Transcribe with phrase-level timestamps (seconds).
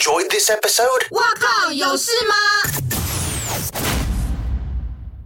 [0.00, 1.14] Enjoy this episode。
[1.14, 2.34] 哇靠，有事吗？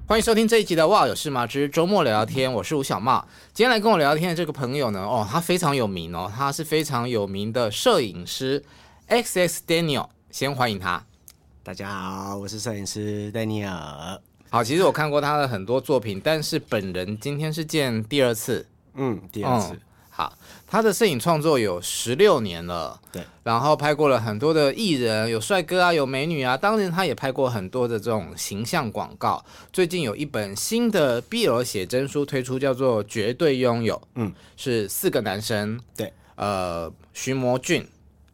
[0.08, 3.24] 欢迎收听这一集的《哇有事吗之周末聊聊天》，我是吴小茂。
[3.52, 8.64] 今天来跟我聊聊天的这个朋友呢，哦，他非常有名哦，他是非常有名的摄影师
[9.08, 11.00] XX Daniel，先欢迎他。
[11.62, 14.18] 大家好，我是摄影师 Daniel。
[14.50, 18.66] 好，其实我看过他的很多作品，但是本人今天是见第二次。
[18.94, 19.78] 嗯，第二次。
[20.74, 29.44] 他的摄影创作有十六年了，对，然后拍过了很多的艺人，有帅哥啊，有美女啊，当然他也拍过很多的这种形象广告。
[29.72, 37.86] 最近有一本新的 BL 写真书推出，叫做《绝对拥有》，嗯，是四个男生，对，呃，徐魔俊、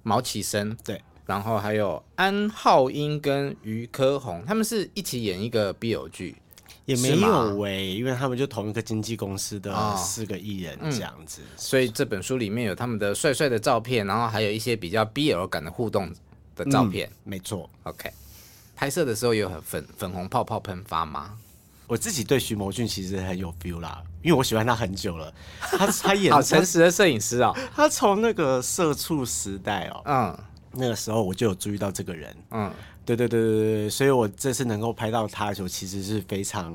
[0.03, 6.37] 毛启生，对，然后还有安浩英跟于科宏，他们是一起演一个 BL 剧。
[6.85, 16.13] 也没有喂，因为他们就同一个经纪公司的四个艺人这样子，哦嗯，所以这本书里面有他们的帅帅的照片，然后还有一些比较 BL 感的互动
[16.57, 17.09] 的照片。
[17.09, 18.11] 嗯、没错，OK。
[18.75, 21.35] 拍摄的时候有很粉粉红泡泡喷发吗？
[21.87, 25.33] 我自己对徐谋俊其实很有 feel 啦，因为我喜欢他很久了。
[25.61, 30.39] 他 他演好诚实的摄影师哦， 他从那个社畜时代哦，嗯，
[30.73, 32.73] 那个时候我就有注意到这个人，嗯。
[33.17, 36.73] 对对对对对，所以我这次能够拍到他的时候，其实是非常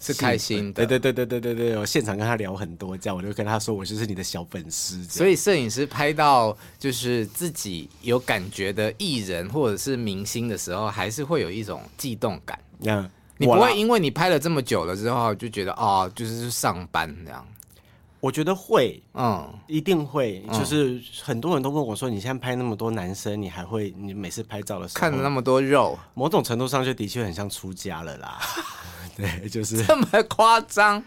[0.00, 0.84] 是开心的。
[0.84, 5.02] 对对对对对对对，我现场跟他聊很多，这样我就跟他说，我就是你的小粉丝。
[5.04, 12.58] 所以摄影师拍到就是自己有感觉的艺人或者是明星的时候，还是会有一种悸动感。
[12.80, 17.46] 嗯，你不会因为你拍了这么久了之后就觉得哦，就是上班这样。
[18.20, 20.42] 我觉得会，嗯，一定会。
[20.52, 23.94] 就是很多人都问我说：“你现在拍那么多男生，你还会？
[23.96, 28.40] 你每次拍照的时候看了那么多肉，某种程度上就的确很像出家了啦。
[29.16, 31.02] ”对，就是 这么夸张。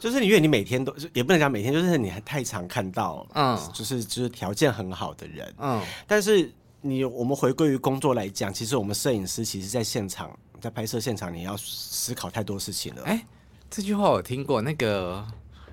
[0.00, 5.82] 就是因为你每天都也不能讲每天，就是你还太常看到，嗯，就是就是条件很好的人，嗯。
[6.06, 13.02] 但是你我们回归于工作来讲，其实我们摄影师其实在现场在拍摄现场，你要思考太多事情了。
[13.04, 13.24] 哎，
[13.70, 15.24] 这句话我听过，那个。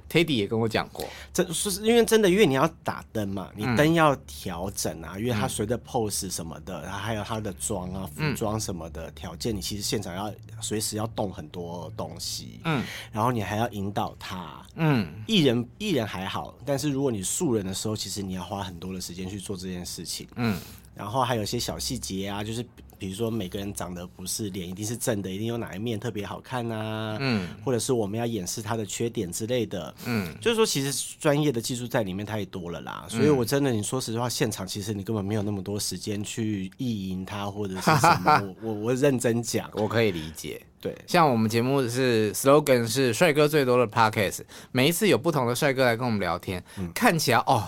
[0.09, 20.57] Teddy 也跟我讲过，这是因为真的，因为你要打灯嘛，你灯要调整啊，嗯、因为它随着 pose 什么的，然后还有它的妆啊、服装什么的条件，嗯、你其实现场要随时要动很多东西，嗯，然后你还要引导他，嗯，艺人艺人还好，但是如果你素人的时候，其实你要花很多的时间去做这件事情，嗯，
[20.93, 22.65] 然后还有一些小细节啊，就是。
[22.97, 44.41] 比如说每个人长得不是脸一定是正的，一定有哪一面特别好看啊，嗯，或者是我们要掩饰他的缺点之类的，嗯，就是说其实专业的技术在里面太多了啦，所以我真的你说实话，现场其实你根本没有那么多时间去意淫他或者是什么， 我我我认真讲，我可以理解，对，像我们节目是 slogan 是帅哥最多的 podcast，
[44.71, 47.67] 每一次有不同的帅哥来跟我们聊天，嗯，看起来哦。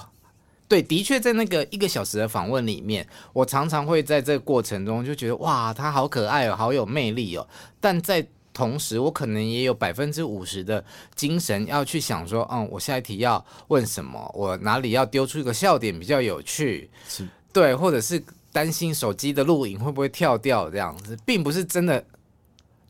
[0.68, 7.48] 对，的确，在那个一个小时的访问里面，我常常会在这个过程中就觉得，哇，他好可爱哦，好有魅力哦。
[7.80, 10.84] 但在同时，我可能也有百分之五十的
[11.16, 22.04] 精神要去想说，嗯，我下一题要问什么，我哪里要丢出一个笑点比较有趣，是对，或者是担心手机的录影会不会跳掉这样子，并不是真的。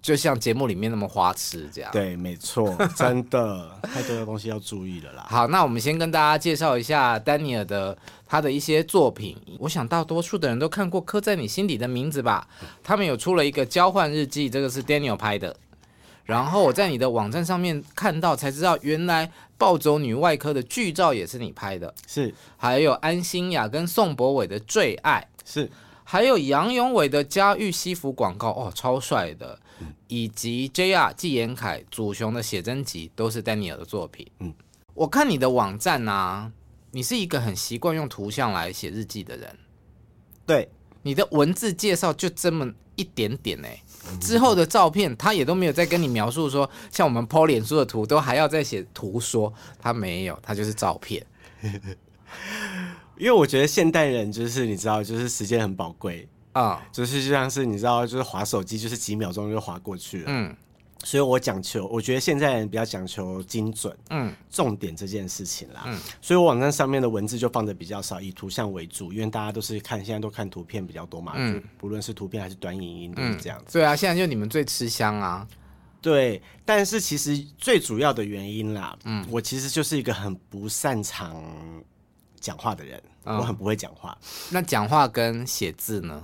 [0.02, 5.26] 就像节目里面那么花痴这样，对，没错， 真的太多的东西要注意了啦。
[5.30, 9.36] 好，那我们先跟大家介绍一下丹尼尔的他的一些作品。
[9.60, 12.48] 我想大多数的人都看过《刻在你心底的名字》吧？
[12.84, 15.56] 他们有出了一个交换日记，这个是 Daniel 拍的。
[16.24, 21.94] 然后我在你的网站上面看到，才知道原来暴走女外科的剧照也是你拍的。
[22.06, 25.28] 是，还有安心雅跟宋博伟的最爱。
[25.44, 25.70] 是。
[26.10, 34.26] 还有杨永伟的家喻西服广告哦，超帅的，嗯、以及 JR 纪言凯、祖雄的写真集都是丹尼尔的作品。
[34.40, 34.54] 嗯，
[34.94, 36.52] 我看你的网站呐、啊，
[36.92, 39.58] 你是一个很习惯用图像来写日记的人。
[40.46, 40.70] 对，
[41.04, 43.84] 你的文字介绍就这么一点点哎，
[44.20, 51.26] 之后的照片他也都没有再跟你描述说，像我们 po 脸书的图都还要再写图说，他没有，他就是照片。
[53.18, 60.26] 因为我觉得现代人就是你知道，就是时间很宝贵啊，就是就像是你知道，就是滑手机，就是几秒钟就滑过去了。
[60.28, 60.56] 嗯，
[61.04, 73.60] 所以我讲求，我觉得现在人比较讲求精准，嗯，重点这件事情啦，嗯，所以我网站上面的文字就放的比较少，以图像为主，因为大家都是看现在都看图片比较多嘛，嗯，不论是图片还是短影音都是这样。
[73.60, 75.48] 子，对啊，现在就你们最吃香啊，
[76.02, 81.44] 对，但是其实最主要的原因啦，嗯，我其实就是一个很不擅长
[82.40, 84.18] 讲话的人，我很不会讲话，
[84.50, 86.24] 那讲话跟写字呢？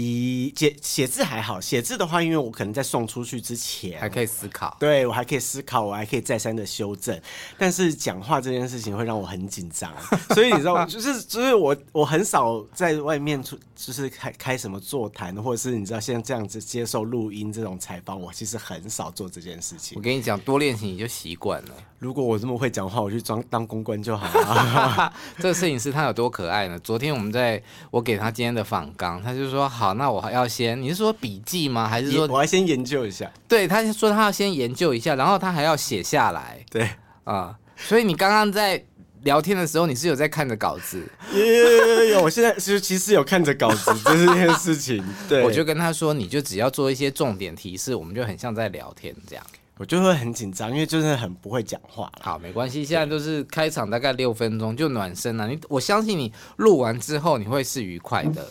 [0.00, 7.20] 以写写字还好，写字的话，因为我可能在送出去之前还可以思考，对我还可以思考，我还可以再三的修正。
[7.58, 9.92] 但是讲话这件事情会让我很紧张，
[10.34, 19.96] 所以你知道， 就是就是我我很少在外面出，就是开开什么座谈，或者是你知道现在这样子接受录音这种采访，我其实很少做这件事情。
[19.96, 21.70] 我跟你讲，多练习你就习惯了。
[21.98, 25.12] 如果我这么会讲话，我去装当公关就好了。
[25.38, 26.78] 这个摄影师他有多可爱呢？
[26.78, 27.60] 昨天我们在
[27.90, 31.88] 我给他今天的访纲，他就说好，那我还要先，你是说笔记吗？
[31.88, 33.30] 还是说我要先研究一下？
[33.46, 36.64] 对，他就说他要先研究一下，然后他还要写下来。
[36.70, 36.82] 对
[37.24, 38.82] 啊、呃，所以你刚刚在
[39.22, 41.02] 聊天的时候，你是有在看着稿子？
[41.32, 45.04] 有有有，我现在是其实有看着稿子，这是这件事情。
[45.28, 49.44] 对，我就跟他说，你就只要做一些重点提示，我们就很像在聊天这样。
[49.80, 52.10] 我就会很紧张，因为就是很不会讲话。
[52.20, 55.46] 好，没关系，现在都是开场大概六分钟就暖身了。
[55.46, 58.44] 你我相信你录完之后你会是愉快的。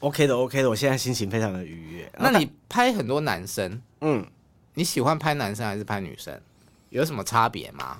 [0.00, 2.12] 嗯、OK 的，OK 的，我现在心情非常的愉悦。
[2.18, 4.26] 那你拍很多男生，嗯，
[4.74, 6.38] 你喜欢拍男生还是拍女生？
[6.88, 7.98] 有什么差别吗？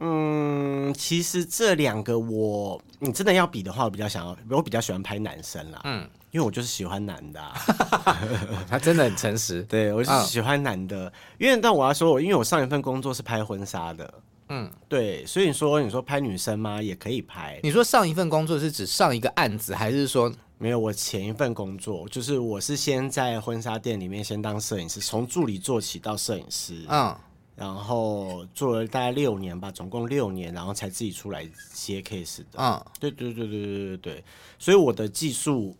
[0.00, 5.80] 嗯，其实这两个我，你真的要比的话，我比较想要，我比较喜欢拍男生啦。
[5.84, 6.08] 嗯。
[6.30, 7.52] 因为我就是喜欢男的、啊
[8.70, 9.64] 他真的很诚实。
[9.64, 14.14] 对，我就是喜欢男的，嗯、因为但我要说，我因为我上一份工作是拍婚纱的，
[14.50, 16.82] 嗯，对，所以你说你说拍女生吗？
[16.82, 17.58] 也可以拍。
[17.62, 20.78] 你说上一份工作是指上一个案子，还是说没有？
[20.78, 27.16] 我前一份工作就是我是先在婚纱店里面先当摄影师，从助理做起到摄影师，嗯，
[27.56, 34.24] 然后做了大概六年吧，总共六年，然后才自己出来接 case 的，嗯，对对对对对对对，
[34.58, 35.74] 所以我的技术。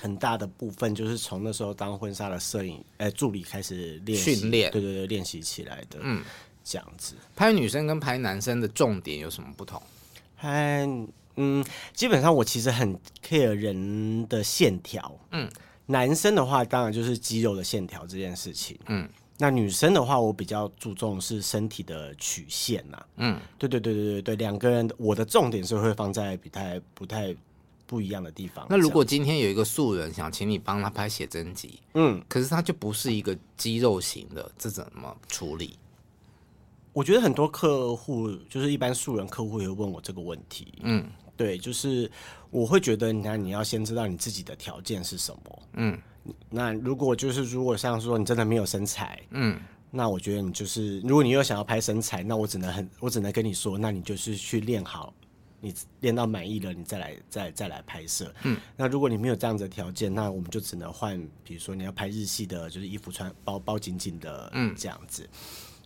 [0.00, 5.98] 很大的部分就是从那时候当婚纱的摄影哎、欸、助理开始练习，训练，对对对，练习起来的。
[6.02, 6.22] 嗯，
[6.68, 7.14] 这样子。
[7.34, 9.80] 拍女生跟拍男生的重点有什么不同？
[10.36, 10.86] 拍
[11.36, 15.18] 嗯，基本上我其实很 care 人的线条。
[15.30, 15.48] 嗯，
[15.86, 18.78] 男生的话当然就是肌肉的线条这件事情。
[18.86, 23.06] 嗯，那女生的话我比较注重是身体的曲线呐。
[23.16, 27.34] 嗯，对对对对对对，两个人我的重点是会放在不太不太。
[27.88, 28.66] 不一样的地方。
[28.68, 35.78] 那如果今天有一个素人想请你帮他拍写真集，嗯，可是他就不是一个肌肉型的，这怎么处理？
[36.98, 42.10] 我觉得很多客户就是一般素人客户也会问我这个问题，嗯，对，就是
[42.50, 45.96] 我会觉得，你看你要先知道你自己的条件是什么，嗯，
[46.50, 49.60] 那如果就是如果像说你真的没有身材，嗯，
[49.92, 55.14] 那我觉得你就是如果你又想要拍身材，那我只能很我只能跟你说，那你就是去练好。
[55.60, 58.32] 你练到满意了，你再来再再来拍摄。
[58.44, 65.28] 嗯，那如果你没有这样子的条件，那我们就只能换，比如说你要拍日系的，就是衣服穿包包紧紧的，嗯，这样子，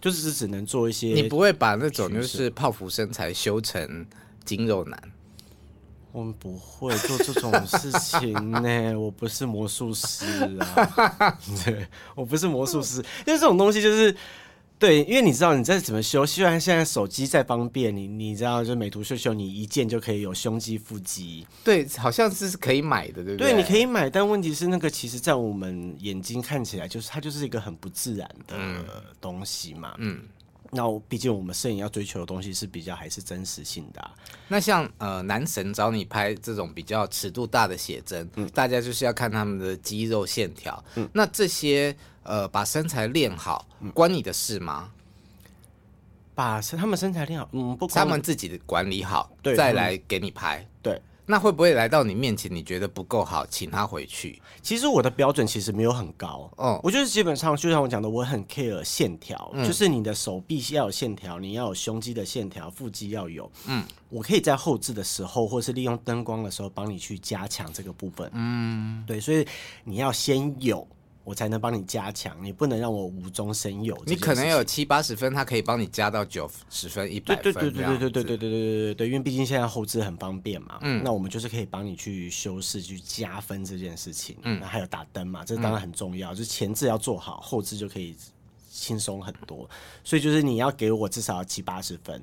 [0.02, 1.14] 就是只能做一些。
[1.14, 4.04] 你不会把那种就是泡芙身材修成
[4.44, 5.02] 筋肉男？
[6.12, 10.26] 我们不会做这种事情呢，我不是魔术师
[10.58, 12.96] 啊， 对，我不是魔术师，
[13.26, 14.14] 因为这种东西就是。
[14.82, 21.46] 对，因为你知道你在怎么修，虽然现在手机再方便，你你知道就美图秀秀，你一键就可以有胸肌、腹肌。
[21.62, 23.52] 对，好像是可以买的，对不对？
[23.52, 28.56] 对，你可以买，但问题是那个其实，在我们眼睛看起来，就是它就是一个很不自然的
[29.20, 29.94] 东西嘛。
[29.98, 30.20] 嗯，
[30.72, 34.10] 那毕竟我们摄影要追求的东西是比较还是真实性的啊。
[34.48, 40.84] 那像呃男神找你拍这种比较尺度大的写真，嗯，大家就是要看他们的肌肉线条。
[40.96, 41.96] 嗯，那这些。
[42.22, 44.90] 呃，把身材练好，关你的事吗？
[46.34, 51.00] 把身他们身材练好，嗯，不，他们自己的管理好，对，再来给你拍，对。
[51.24, 54.42] 那会不会来到你面前，你觉得不够好，请他回去？
[54.60, 69.46] 其实我的标准其实没有很高，嗯，我就是基本上就像我讲的，我很 care 线条，嗯，就是你的手臂要有线条，你要有胸肌的线条，腹肌要有，嗯，我可以在后置的时候，或是利用灯光的时候，帮你去加强这个部分，嗯，对，所以
[69.84, 70.86] 你要先有。
[71.24, 73.96] 我才能帮你加强，你不能让我无中生有。
[74.06, 77.44] 你可能有七八十分，他可以帮你加到九十分、一百分。
[77.44, 80.78] 对对对对对对对对对对对，因为毕竟现在后置很方便嘛。
[80.82, 81.00] 嗯。
[81.04, 84.36] 那我们就是可以帮你去修饰、去加分这件事情。
[84.42, 84.58] 嗯。
[84.60, 86.32] 那还有打灯嘛，这当然很重要。
[86.32, 88.16] 嗯、就是前置要做好，后置就可以
[88.70, 89.68] 轻松很多。
[90.02, 92.20] 所以就是你要给我至少要七八十分。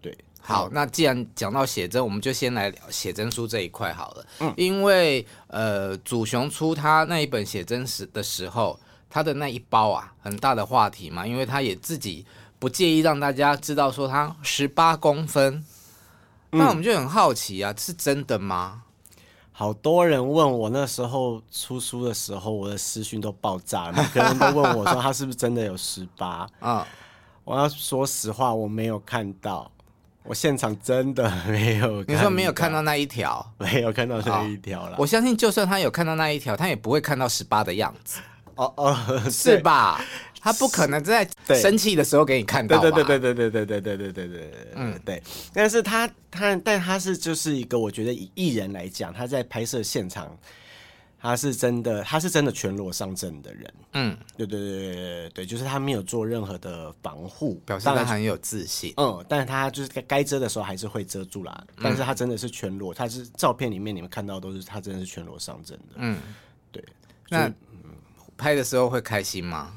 [0.00, 0.16] 对。
[0.46, 4.26] 好，那既然讲到写真，我们就先来聊写真书这一块好了。
[4.38, 8.78] 嗯，因为呃，祖雄出他那一本写真时的时候，
[9.10, 12.24] 他的那一包啊，很大的话题嘛，因为他也自己
[12.60, 15.64] 不介意让大家知道说他十八公分。
[16.50, 18.82] 那我们就很好奇啊，是真的吗？
[19.50, 26.86] 好多人问我那时候出书的时候，我的私讯都爆炸了，每个人都问我说他是不是真的有十八啊？
[27.42, 29.70] 我要说实话，我没有看到，
[30.28, 32.02] 我现场真的 没有。
[32.04, 33.44] 你说没有看到那一条？
[33.58, 34.96] 没有看到那一条了。
[34.98, 38.20] 我相信，就算他有看到那一条，他也不会看到十八的样子。
[38.56, 38.96] 哦哦，
[39.30, 40.02] 是吧？
[40.40, 42.78] 他不可能在生气的时候给你看到。
[42.80, 45.22] 对对对对对对对对对对对对，嗯对。
[45.52, 50.36] 但是他他但他是就是一个，我觉得以艺人来讲，他在拍摄现场，
[51.18, 53.74] 他是真的他是真的全裸上阵的人。
[53.94, 58.92] 嗯，对对对对对对，就是他没有做任何的防护，表示他很有自信。
[58.96, 61.66] 嗯，但是他就是该遮的时候还是会遮住啦。
[61.82, 65.94] 但是他真的是全裸，他是照片里面你们看到都是他真的是全裸上阵的。
[65.96, 66.18] 嗯，
[66.70, 66.84] 对。
[67.28, 67.52] 那
[68.36, 69.72] 拍的时候会开心吗？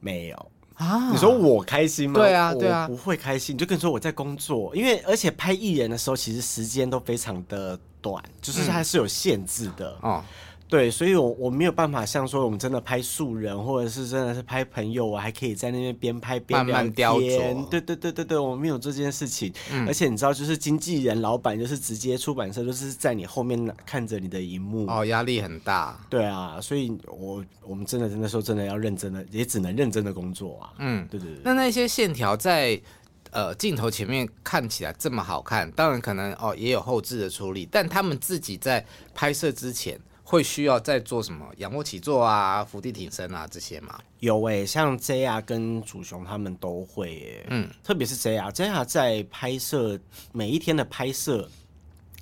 [0.00, 1.10] 没有啊？
[1.10, 2.20] 你说我开心吗？
[2.20, 3.54] 对啊，对啊，我不会开心。
[3.54, 10.24] 你就跟你说我在工作，因为而且拍艺人的时候，其实时间都非常的短，就是它是有限制的、嗯、哦。
[10.66, 16.58] 对，所以我我没有办法像说我们真的拍素人，或者是真的是拍朋友，我还可以在那边边拍边。
[16.58, 17.68] 慢慢雕琢。
[17.68, 19.52] 对对对对对，我没有这件事情。
[19.70, 24.86] 嗯、而且你知道，就是经纪人、老板，就是直接出版社，就是在你后面看着你的荧幕。
[24.88, 26.00] 哦，压力很大。
[26.08, 30.72] 对啊，所以我我们真的真的说真的要认真的，也只能认真的工作啊。
[30.78, 31.40] 嗯，对对对。
[31.44, 32.80] 那那些线条在
[33.30, 40.00] 呃镜头前面看起来这么好看，当然可能哦也有后置的处理，但他们自己在拍摄之前。
[40.26, 44.00] 会需要再做什么仰卧起坐啊、伏地挺身啊这些吗？
[44.20, 50.00] 有诶、欸，像 JR 跟祖雄他们都会诶、欸，嗯，特别是 JR，JR 在拍摄
[50.32, 51.48] 每一天的拍摄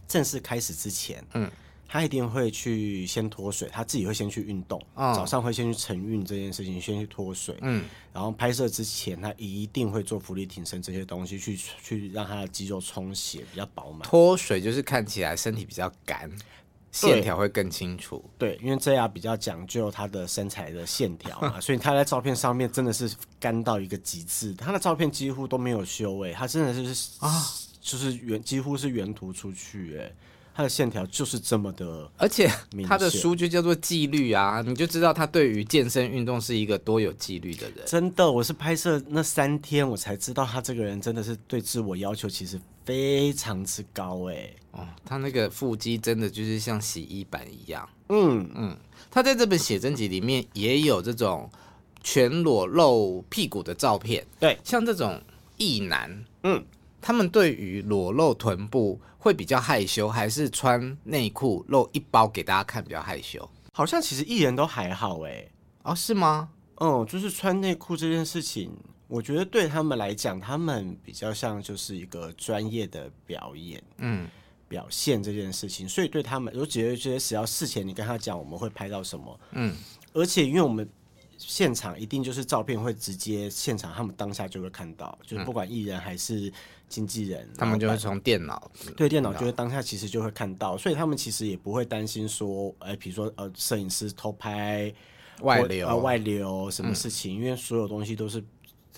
[0.09, 1.49] 正式开始之前，嗯，
[1.87, 14.01] 他一定会去先脱水，他自己会先去运动，哦、早上会先去晨运这件事情，先去脱水，嗯，然后拍摄之前他一定会做伏地挺身这些东西，去去让他的肌肉充血比较饱满。
[14.03, 16.29] 脱水就是看起来身体比较干。
[16.93, 27.45] 线条会更清楚，对，因为这样比较讲究他的身材的线条嘛， 所以他在照片上面真的是干到一个极致，他的照片几乎都没有修诶，他真的是啊，
[27.81, 30.15] 就是原几乎是原图出去诶。
[30.55, 32.51] 他的线条就是这么的，而且
[32.87, 37.87] 他的书就叫做纪律啊，你就知道他对于健身运动是一个多有纪律的人。
[37.87, 44.51] 真的，我是拍摄那三天，我才知道他这个人真的是对自我要求其实非常之高哎。
[44.73, 47.89] 哦，他那个腹肌真的就是像洗衣板一样。
[48.11, 48.77] 嗯嗯，
[49.11, 51.51] 他在这本写真集里面也有这种
[52.03, 54.27] 全裸露屁股的照片。
[54.39, 55.19] 对，像这种
[55.57, 56.63] 异男，嗯。
[57.03, 63.47] 他们对于裸露臀部会比较害羞，还是穿内裤露一包给大家看比较害羞？
[63.73, 65.45] 好像其实艺人都还好哎。
[65.83, 66.49] 哦，是吗？
[66.77, 68.71] 嗯，就是穿内裤这件事情，
[69.09, 74.29] 我觉得对他们来讲，他们比较像就是一个专业的表演，嗯，
[74.69, 79.75] 表现这件事情，所以对他们，我觉得觉得只要事前你跟他讲我们会拍到什么，嗯，
[80.13, 80.89] 而且因为我们。
[81.45, 86.53] 现场一定就是照片会直接现场，他们当下就会看到，就是不管艺人还是
[86.89, 94.93] 经纪人，他们就会从电脑对电脑，就会当下其实就会看到，所以他们其实也不会担心说，哎，比如说呃，摄影师偷拍
[95.41, 95.89] 外流。
[95.89, 98.43] 啊，外流什么事情，因为所有东西都是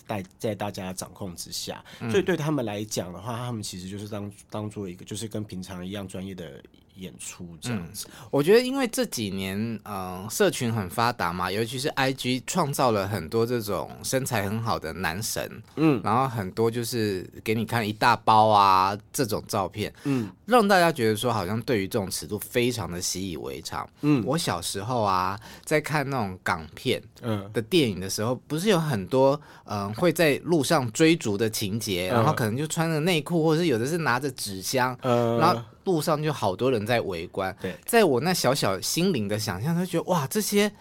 [0.06, 6.62] 在在大家掌控之下，所以对他们来讲的话，他们其实就是当当做一个，就是跟平常一样专业的。
[6.96, 27.50] 演出这样子，嗯，我觉得因为这几年，嗯、呃，社群很发达嘛，尤其是 IG 创造了很多这种身材很好的男神，嗯，然后很多就是给你看一大包啊这种照片，嗯，让大家觉得说好像对于这种尺度非常的习以为常，嗯，我小时候啊在看那种港片，嗯。
[27.52, 35.62] 的电影的时候，不是有很多嗯、呃、会在路上追逐的情节，然后可能就穿着内裤，或者是有的是拿着纸箱，嗯，然后。
[35.84, 40.72] 路上就好多人在围观，对，在我那小小心灵的想象，他觉得哇，这些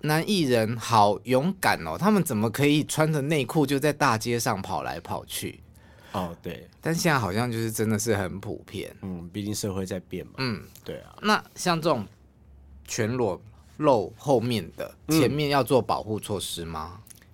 [0.00, 5.60] 男艺人好勇敢哦，他们怎么可以穿着内裤就在大街上跑来跑去？
[6.12, 11.16] 哦，对，但现在好像就是真的是很普遍，嗯，毕竟社会在变嘛，嗯，对啊。
[11.22, 12.06] 那像这种
[12.84, 13.40] 全裸
[13.76, 17.00] 露后面的，前面要做保护措施吗？
[17.00, 17.26] 嗯、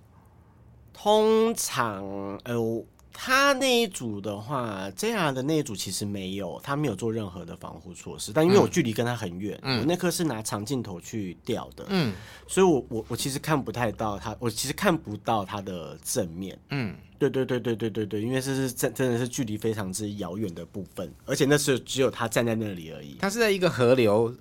[0.93, 2.03] 通常，
[2.43, 2.83] 呃。
[3.13, 8.31] 他那一组的话，这样的那一组其实没有，他没有做任何的防护措施。
[8.33, 12.13] 但因为我距离跟他很远，嗯、我那颗是拿长镜头去调的，嗯，
[12.47, 23.17] 所以我我我其实看不太到他，我其实看不到他的正面，嗯，对对对对对对对，因为这是真真的是距离非常之遥远的部分，而且那是只有他站在那里而已。
[23.19, 24.33] 他是在一个河流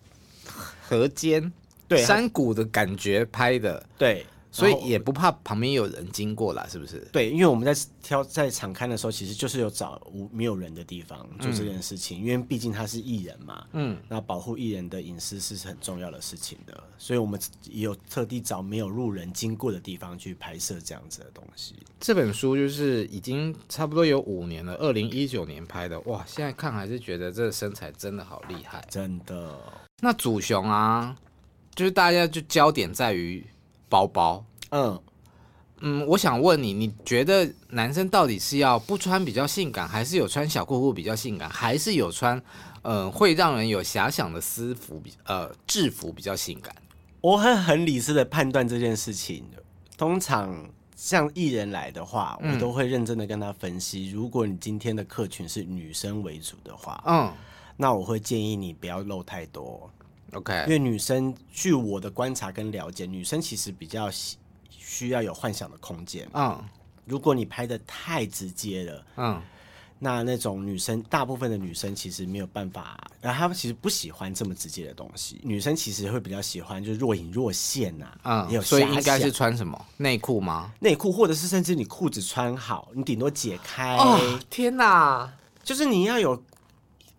[0.80, 1.52] 河间，
[1.88, 4.24] 对山谷的感觉拍的，对。
[4.52, 6.98] 所以也不怕旁边有人经过啦，是不是？
[7.12, 17.38] 对，因为我们在挑在场刊的时候，其实就是有找无没有人的地方做这件事情，嗯、因为毕竟他是艺人嘛，嗯，那保护艺人的隐私是很重要的事情的，所以我们
[17.70, 21.76] 也有特地找没有路人经过的地方去拍摄这样子的东西。
[22.00, 29.56] 这本书就是已经差不多有五年了，二零一九年拍的，哇，现在看还是觉得这个身材真的好厉害，真的。
[30.00, 31.16] 那祖雄啊，
[31.76, 33.46] 就是大家就焦点在于。
[33.90, 34.98] 包包，嗯
[35.80, 42.38] 嗯，我想问你，你觉得男生到底是要不穿比较性感，还是有穿小裤裤比较性感，还是有穿
[42.82, 46.74] 嗯、呃、会让人有遐想的私服比呃制服比较性感？
[47.20, 49.44] 我会很理智的判断这件事情。
[49.96, 50.54] 通常
[50.96, 54.10] 像艺人来的话，我都会认真的跟他分析。
[54.10, 57.32] 嗯、如果你今天的客群是女生为主的话，嗯，
[57.76, 59.90] 那我会建议你不要露太多。
[60.32, 64.08] OK，因为女生，据我的观察跟了解，女生其实比较
[64.70, 66.28] 需要有幻想的空间。
[66.34, 66.62] 嗯，
[67.04, 69.42] 如果你拍的太直接了，嗯，
[69.98, 75.40] 那那种女生，大部分的女生其实没有办法，然后她们其实不喜欢这么直接的东西。
[75.42, 80.72] 女生其实会比较喜欢就是若隐若现呐，嗯，也有，所以应该是穿什么内裤吗？
[80.78, 83.96] 内裤，或者是甚至你裤子穿好，你顶多解开。
[83.96, 85.32] 哦，天哪，
[85.64, 86.40] 就是你要有。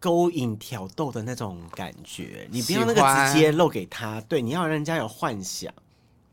[0.01, 5.72] 勾引挑逗的那种感觉，你不要那个直接露给他，对，你要让人家有幻想。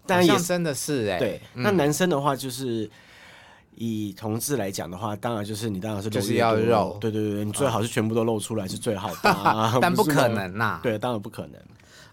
[0.06, 1.38] 但也真的是哎，对。
[1.52, 2.90] 那男生的话，就是
[3.74, 10.80] 以同志来讲的话，当然就是你当然是就是要肉，对对对，你最好是全部都露出来是最好的， 但不可能呐。
[10.82, 11.60] 对，当然不可能。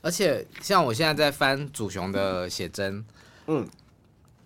[0.01, 3.05] 而且像我现在在翻祖雄的写真，
[3.47, 3.65] 嗯，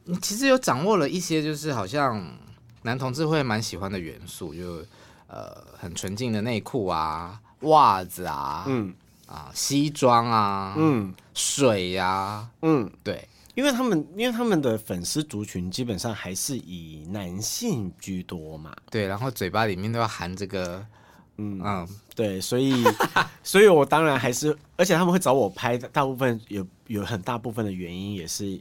[0.04, 2.24] 你其实有掌握了一些，就是好像
[2.84, 4.86] 男同志会蛮喜欢的元素，就。
[5.30, 8.94] 呃，很纯净的内裤啊，袜子啊，嗯。
[9.28, 20.84] 啊，西装啊，嗯，水呀、啊，嗯，对，因为他们因为他们的粉丝族群基本上还是以男性居多嘛，对，然后嘴巴里面都要含这个，
[21.38, 21.62] 嗯。
[21.64, 22.84] 嗯，对，所以
[23.44, 28.60] 所以我当然还是，而且他们会找我拍，大部分有有很大部分的原因也是。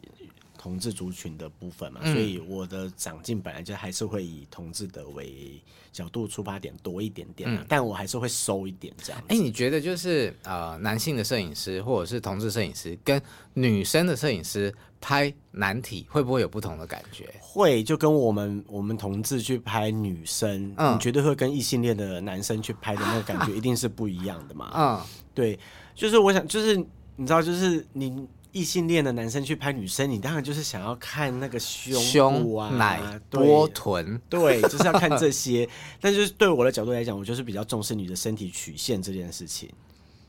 [0.58, 9.22] 同志族群的部分嘛，嗯、所以我的长进本来就还是会以同志的为角度出发点多一点点，嗯、但我还是会收一点这样。
[9.28, 13.22] 哎、欸，你觉得就是呃，男性的摄影师或者是同志摄影师跟
[13.54, 17.32] 女生的摄影师拍男体会不会有不同的感觉？
[17.40, 24.70] 会，就跟我们我们同志去拍女生，嗯，你绝对会跟异性恋的男生去拍的那个感觉一定是不一样的嘛。
[24.74, 25.00] 嗯，
[25.32, 25.56] 对，
[25.94, 26.76] 就是我想，就是
[27.14, 28.26] 你知道，就是你。
[28.52, 35.68] 异性恋的男生去拍女生，你当然就是想要看那个胸部啊、胸奶、多臀，对，就是要看这些。
[36.00, 39.68] 但就是对我的角度来讲，我就是比较重视你的身体曲线这件事情，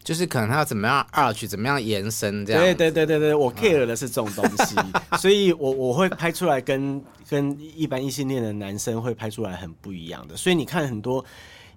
[0.03, 2.61] 就是可能他要怎么样 arch，怎么样延伸这样。
[2.61, 10.35] 对对对对对，我 care 的是这种东西，嗯、 所以我我会拍出来跟跟一般异性恋的男生会拍出来很不一样的。
[10.35, 11.23] 所以你看很多。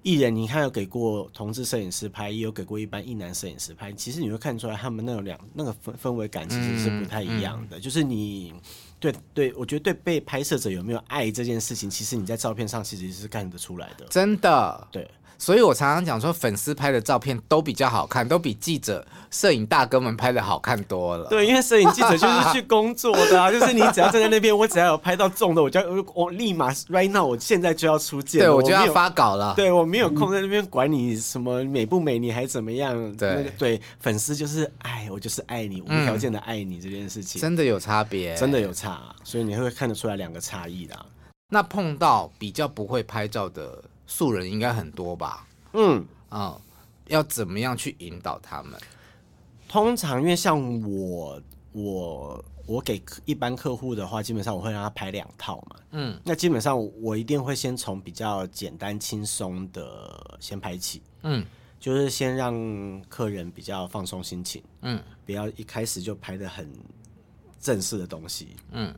[0.03, 3.93] 艺人，你看有给过同志摄影师拍，也有给过一般一男摄影师拍。
[3.93, 7.79] 其实你会看出来，他们那种两那个氛氛围感其实是不太一样的。
[7.79, 8.53] 嗯嗯、就是你
[8.99, 14.05] 对对，我觉得对被拍摄者有没有爱这件事情，其实你在照片上其实是看得出来的。
[14.07, 15.09] 真的，对。
[15.43, 21.29] 所以我常常讲说，粉丝拍的照片都比较好看，都比记者、摄影大哥们拍的好看多了。
[21.29, 29.53] 对，因为摄影记者就是去工作的啊， 就是你只要站在那边，我只要有拍到中的，我就要我立马 right now，我现在就要出镜，对我就要发稿了。
[29.57, 32.95] 对我没有空在那边管你什么美不美，你还怎么样？
[33.17, 40.95] 对、那个、对，粉丝就是爱我，就是爱你，无条件的爱你这件事情，真的有差别，真的有差，所以你会看得出来两个差异的。
[41.49, 45.47] 那碰到比较不会拍照的素人应该很多吧？
[45.73, 46.61] 嗯啊、哦，
[47.07, 48.79] 要怎么样去引导他们？
[49.67, 51.41] 通常因为像我，
[51.73, 55.77] 我我给一般客户的话，基本上我会让他拍两套嘛。
[55.93, 61.01] 嗯，那基本上我一定会先从比较简单轻松的先拍起。
[61.23, 61.43] 嗯，
[61.81, 64.63] 就是先让客人比较放松心情。
[64.83, 66.71] 嗯，不要一开始就拍的很
[67.59, 68.49] 正式的东西。
[68.73, 68.95] 嗯，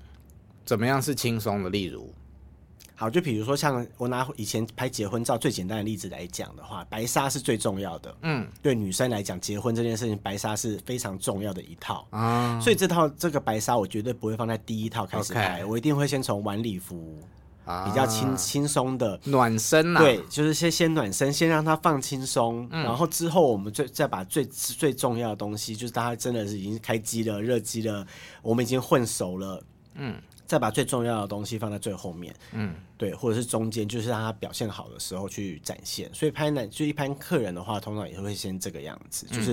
[0.65, 1.71] 怎么样是轻松的？
[1.71, 2.13] 例如？
[2.97, 8.15] 好，就比如说像我拿以前拍结婚照最简单的例子来讲的话，白纱是最重要的。
[8.23, 12.61] 嗯，对女生来讲，结婚这件事情，白纱是非常重要的一套啊。
[12.61, 17.19] 所以这套这个白纱，我绝对不会放在第一套开始拍.我一定会先从晚礼服
[17.85, 20.01] 比较轻轻松的暖身啊。
[20.01, 28.07] 对，就是先先暖身，先让它放轻松，嗯、然后之后我们最再把最最重要的东西，就是大家真的是已经开机了、热机了，
[28.41, 29.61] 我们已经混熟了，
[29.97, 30.15] 嗯。
[30.55, 36.09] 再把最重要的东西放在最后面，嗯，对，或者是中间，就是让他表现好的时候去展现。
[36.15, 39.53] 所以拍男就一般客人的话，通常也会先这个样子，就是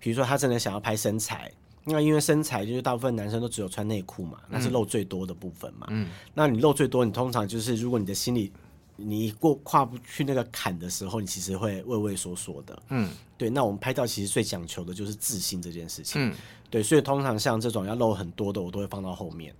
[0.00, 1.52] 比如说他真的想要拍身材，
[1.84, 5.86] 那因为身材就是大部分男生都只有穿内裤嘛，那是露最多的部分嘛。
[5.90, 8.50] 嗯，那你露最多，你通常就是如果你的心里
[8.96, 12.82] 你过跨不去那个坎的时候，你其实会畏畏缩缩的。
[12.88, 13.48] 嗯，对。
[13.48, 16.20] 那我们拍照其实最讲求的就是自信这件事情。
[16.20, 16.34] 嗯，
[16.68, 16.82] 对。
[16.82, 19.54] 所以通常像这种要露很多的，我都会放到后面。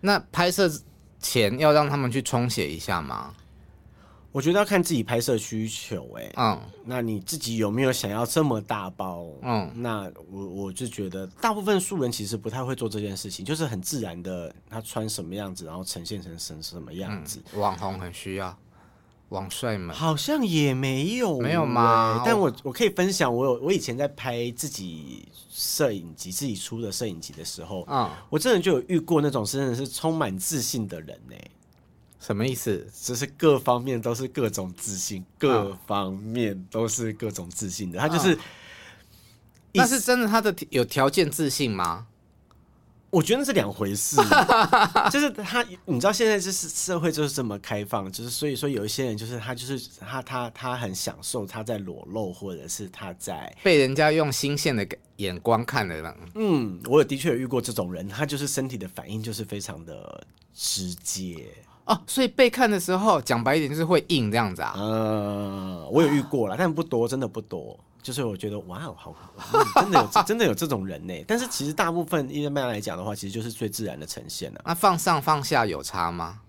[0.00, 0.70] 那拍摄
[1.20, 3.34] 前要让他们去冲洗一下吗？
[4.30, 9.24] 我觉得要看自己拍摄需求、欸，哎，嗯，那你自己有没有想要这么大包？
[9.42, 17.40] 嗯，那我我就觉得大部分素人其实不太会做这件事情，就是很自然的，他穿什么样子，然后呈现成什什么样子。
[17.52, 18.58] 嗯、网红很需要，
[19.30, 22.22] 网帅们好像也没有、欸，没有吗？
[22.24, 31.50] 但我我可以分享，我有我以前在拍自己摄影集、自己出的摄影集的时候，嗯，我真的就有遇过那种真的是充满自信的人呢、欸。
[32.20, 32.88] 什么意思？
[33.02, 37.98] 就是各方面都是各种自信，各方面都是各种自信的。
[37.98, 38.38] 他就是，
[39.72, 42.06] 那是真的，他的有条件自信吗？
[43.14, 44.16] 我觉得那是两回事。
[45.10, 54.84] 就是他，你知道现在就是社会就是这么开放，就是所以说有一些人就是他就是他他他很享受他在裸露，或者是他在被人家用新鲜的
[55.16, 56.14] 眼光看的人。
[56.34, 61.46] 嗯，我有的确有遇过这种人，他就是身体的反应就是非常的直接。
[61.86, 64.74] 哦，所以被看的时候，讲白一点就是会硬这样子啊。
[64.76, 67.78] 嗯，我有遇过了，但不多，真的不多。
[68.02, 69.14] 就是我觉得，哇哦，好，
[69.80, 71.14] 真的有，真的有这种人呢。
[71.26, 74.60] 但是其实大部分一般来讲的话，其实就是最自然的呈现了。
[74.64, 76.40] 那放上放下有差吗？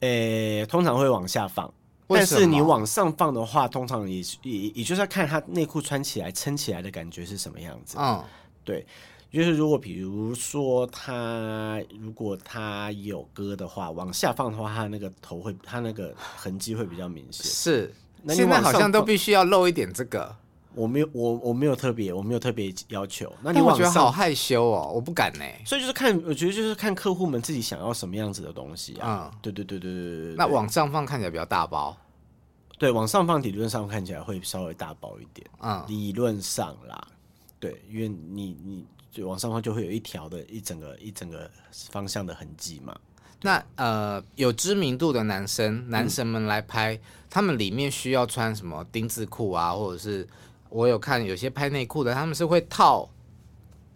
[0.00, 1.72] 诶，通常会往下放，
[2.08, 7.96] 但是你往上放的话，通常也也也就是要看他内裤穿起来撑起来的感觉是什么样子。
[7.98, 8.22] 嗯，
[8.64, 8.84] 对。
[9.36, 17.44] 就是如果比如说他如果他有割的话，往下放的话，他那个头会他那个痕迹会比较明显。
[17.44, 17.94] 是，
[18.34, 20.34] 现在好像都必须要露一点这个。
[20.74, 23.30] 我没有我我没有特别我没有特别要求。
[23.42, 25.44] 那你我觉得好害羞哦，我不敢呢。
[25.66, 29.30] 所以就是看，我觉得就是看客户们自己想要什么样子的东西啊。
[29.30, 30.34] 嗯，对对对对对对对。
[30.36, 31.94] 那往上放看起来比较大包。
[32.78, 35.46] 对，往上放理论上看起来会稍微大包一点。
[35.60, 37.08] 嗯，理论上啦。
[37.60, 38.86] 对，因为你你。
[39.08, 41.50] 就往上方就会有一条的一整个一整个
[41.90, 42.94] 方向的痕迹嘛。
[43.40, 50.28] 那呃，有知名度的男生男神们来拍，嗯，他们里面需要穿什么丁字裤啊，或者是
[50.68, 53.08] 我有看有些拍内裤的，他们是会套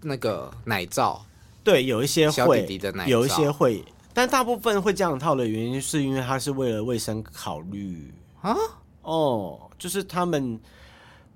[0.00, 1.22] 那个奶罩。
[1.62, 8.56] 对，有一些会，弟弟的奶罩，有一些会，但大部分会这样套的原因，是因为他是为了卫生考虑啊。
[9.02, 10.58] 哦，就是他们。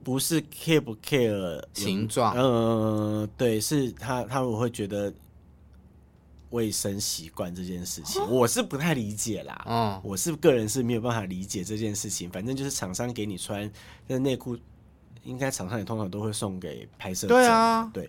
[0.05, 5.13] 不是 care 不 care 形状，嗯，对，是他他们会觉得
[6.51, 9.65] 卫生习惯这件事情，我是不太理解啦。
[9.67, 12.29] 嗯，我是个人是没有办法理解这件事情。
[12.31, 13.69] 反正就是厂商给你穿
[14.07, 14.57] 那内裤，
[15.25, 17.27] 应该厂商也通常都会送给拍摄。
[17.27, 18.09] 对啊，对。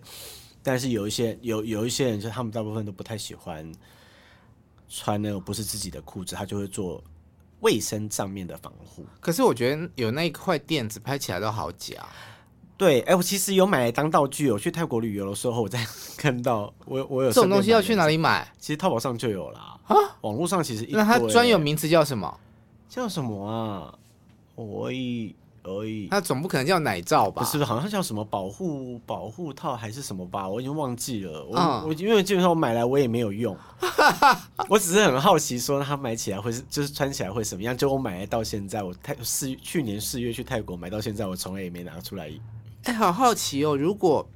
[0.62, 3.72] 但是有一些有有一些人，就他们大部分都不太喜欢
[4.88, 7.02] 穿那个不是自己的裤子，他就会做。
[7.60, 12.06] 卫生上面的防护，可是我觉得有那一块垫子拍起来都好假。
[12.76, 14.50] 对，哎、欸，我其实有买来当道具。
[14.50, 15.82] 我去泰国旅游的时候，我在
[16.18, 18.46] 看到我我有这种东西要去哪里买？
[18.58, 19.78] 其实淘宝上就有啦。
[19.86, 22.38] 啊，网络上其实那它专有名词叫什么？
[22.88, 23.94] 叫什么啊？
[24.54, 25.34] 我一。
[25.66, 27.42] 而已，它总不可能叫奶罩吧？
[27.42, 30.48] 不是，好像叫什么保护保护套还是什么吧？
[30.48, 31.44] 我已经忘记了。
[31.44, 33.56] 我、嗯、我因为基本上我买来我也没有用，
[34.70, 37.76] 我只是很好奇，说它买起来会是就是穿起来会什么样？
[37.76, 42.26] 就我买来到现在，我泰四去年四月去泰国买到现在，我从来也没拿出来。
[42.84, 43.76] 哎、欸，好好奇哦！
[43.76, 44.26] 如果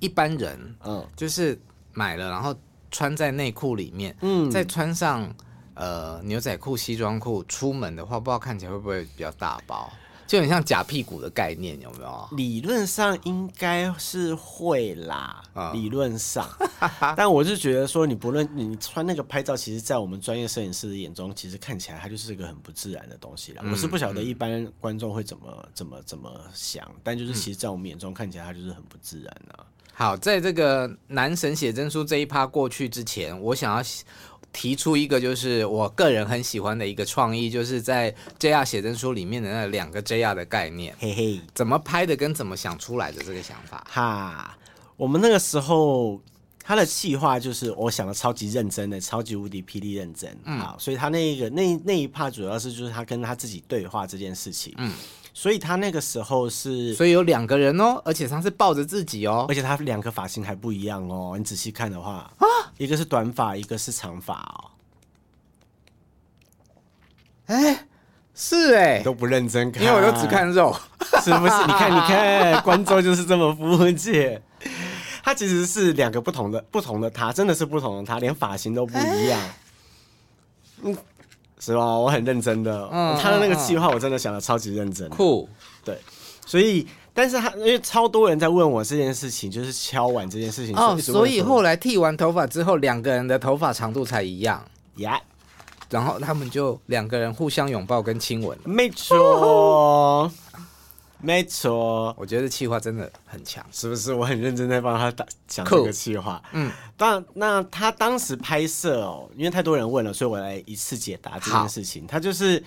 [0.00, 1.56] 一般人嗯，就是
[1.92, 2.54] 买了然后
[2.90, 5.32] 穿在内裤里面，嗯，再穿上
[5.74, 9.88] 呃牛仔裤、西装裤出门的话，不知道看起来会不会比较大包？
[10.30, 12.28] 就很像假屁股的概念，有没有？
[12.36, 16.48] 理论上应该是会啦，嗯、理论上。
[17.16, 23.62] 但我是觉得说，你不论你穿那个拍照，其实，在我们专业摄影师的眼中，其实看起来它就是一个很不自然的东西啦。
[23.64, 29.66] 嗯、我是不晓得一般观众会怎么、嗯、怎么怎么想，但就是其实，在我们眼中看起来，它就是很不自然啊。
[29.92, 33.82] 好，在这个男神写真书这一趴过去之前，我想要。
[34.52, 44.58] 提出一个就是我个人很喜欢的一个创意，就是在 JR 写真书里面的那两个 JR 的概念，嘿嘿，怎么拍的跟怎么想出来的这个想法，哈，
[44.96, 46.20] 我们那个时候
[46.62, 54.92] 他的计划就是我想的超级认真的，超级无敌霹雳认真，嗯，好，所以他那个那那一 part 主要是就是他跟他自己对话这件事情，嗯。
[55.32, 61.34] 所以他那个时候是，所以有两个人哦，而且他是抱着自己哦，而且他两个发型还不一样哦。
[61.38, 62.46] 你仔细看的话，啊，
[62.78, 64.70] 一个是短发，一个是长发哦。
[67.46, 67.86] 哎，
[68.34, 70.72] 是哎，都不认真看，因为我都只看肉，
[71.22, 71.54] 是不是？
[71.66, 74.42] 你看，你看，观众就是这么肤浅。
[75.22, 79.40] 他其实是两个不同的不同的他，真的是不同的他，连发型都不一样。
[80.82, 80.96] 嗯，
[81.60, 81.84] 是吧？
[81.84, 85.48] 我很认真的，嗯、他的那个计划我真的想的超级认真，酷。
[85.84, 85.96] 对，
[86.44, 90.74] 所以，但是他因为超多人在问我这件事情，就是敲碗这件事情。
[90.74, 94.64] 哦，所以后来剃完头发之后，两个人的头发长度才一样。
[94.96, 95.20] 呀。
[95.90, 98.56] 然后他们就两个人互相拥抱跟亲吻。
[98.64, 100.30] 没错，
[101.22, 102.14] 没错。
[102.18, 104.12] 我觉得气话真的很强，是不是？
[104.12, 106.42] 我很认真在帮他打讲这个企划。
[106.52, 112.06] 嗯，当那他当时拍摄哦，因为太多人问了，所以我来一次解答这件事情。
[112.06, 112.62] 他就是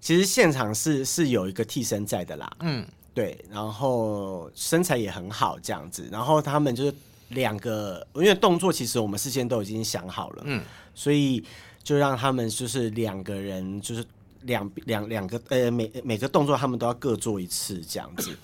[0.00, 2.50] 其实现场是是有一个替身在的啦。
[2.60, 3.42] 嗯，对。
[3.50, 6.08] 然后身材也很好，这样子。
[6.10, 6.94] 然后他们就是
[7.30, 10.42] 两个，因为动作其实我们事先都已经想好了。
[10.46, 10.62] 嗯，
[10.94, 11.44] 所以。
[11.86, 14.04] 就让他们就是两个人，就是
[14.46, 18.36] 两两两个呃，每每个动作他们都要各做一次这样子，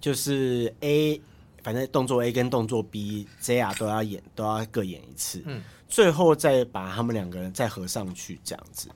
[0.00, 1.20] 就是 A，
[1.62, 8.88] 反正动作 A 跟动作 B，JR 都要演，都要各演一次，嗯，最后再把他们两个人再合上去这样子。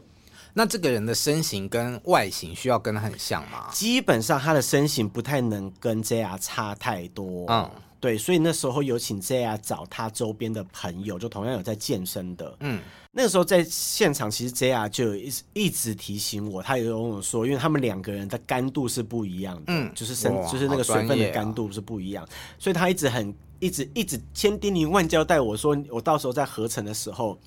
[0.52, 3.68] 那这个人的身形跟外形需要跟他很像吗？
[3.72, 7.70] 基本上他的身形不太能跟 JR 差太多，嗯。
[8.00, 12.56] 对，所以那时候有请 JR 找他周边的朋友，就同样有在健身的。
[12.60, 12.80] 嗯，
[13.12, 22.26] 那个时候在现场，其实 JR 就有一直一直提醒我，他有跟我说，因为他们两个人的干度是不一样的，嗯，就是身就是那个水分的干度是不一样，
[22.58, 27.38] 所以他一直很一直一直千叮咛万交代我说，我到时候在合成的时候，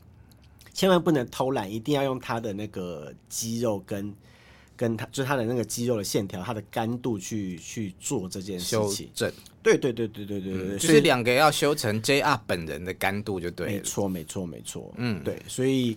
[0.71, 4.13] 千万不能偷懒，一定要用他的那个肌肉跟。
[4.75, 9.09] 跟他就是他的那个肌肉的线条，他的干度去去做这件事情。
[9.13, 9.31] 正
[9.61, 13.67] 对对对对对对对，就是两个要修成 JR 本人的干度就对。
[13.67, 15.95] 没错没错没错，嗯，对，所以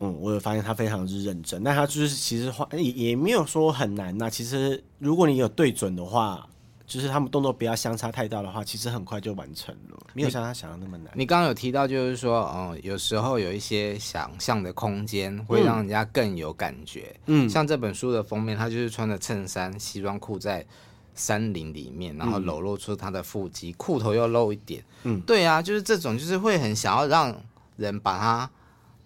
[0.00, 4.28] 嗯，我有发现他非常之认真，那他就是其实话也也没有说很难呐。
[4.28, 6.46] 其实如果你有对准的话。
[6.90, 11.12] 就是他们动作不要相差太大的话，其实很快就完成了，没有像他想的那么难。
[11.14, 17.14] 你刚刚有提到，就是说，嗯，有时候有一些想象的空间会让人家更有感觉。
[17.26, 20.66] 嗯，像这本书的封面，他就是穿着衬衫、西装裤在
[21.14, 24.82] 山林里面，然后裸露出他的腹肌，裤头又露一点。
[25.04, 27.40] 嗯，对啊，就是这种，就是会很想要让
[27.76, 28.50] 人把它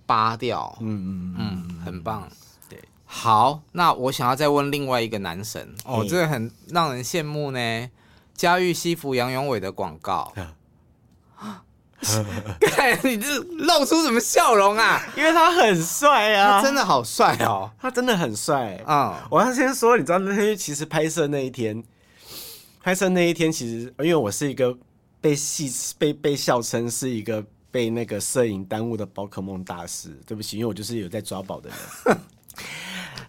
[0.07, 0.75] 扒掉。
[0.81, 2.27] 嗯嗯嗯，很棒。
[3.17, 7.91] 好，那我想要再问另外一个男神哦，这个很让人羡慕呢。
[8.35, 10.33] 嘉裕西服杨永伟的广告，
[12.61, 15.01] 看你这露出什么笑容啊？
[15.17, 19.21] 因为他很帅啊，他真的好帅哦，他真的很帅啊。
[19.23, 21.85] 嗯，我要先说，你知道那天其实拍摄那一天，
[22.83, 24.77] 拍摄那一天其实因为我是一个
[25.21, 32.19] 被戏被被笑称是一个被那个摄影耽误的宝可梦大师，对不起，因为我就是有在抓宝的人。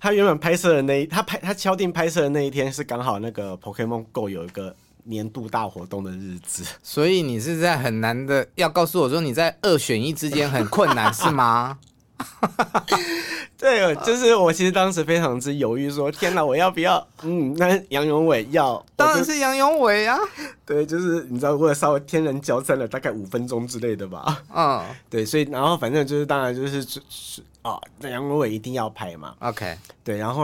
[0.06, 11.80] 他原本拍摄的那一，他拍他敲定拍摄的那一天是刚好那个 Pokemon Go 有一个年度大活动的日子，所以你是在很难的要告诉我说你在二选一之间很困难是吗？
[13.58, 17.06] 对，就是我其实当时非常之犹豫，说天哪，我要不要？
[17.24, 20.18] 嗯，那杨永伟要，当然是杨永伟啊。
[20.66, 24.44] 对，就是你知道，我稍微天人交战了大概五分钟之类的吧。
[24.54, 27.42] 嗯， 对，所以然后反正就是当然就是是。
[27.62, 30.44] 啊，那杨永伟一定要拍嘛？OK，对，然后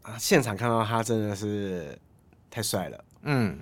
[0.00, 1.94] 啊，现场看到他真的是
[2.50, 3.58] 太帅了，嗯，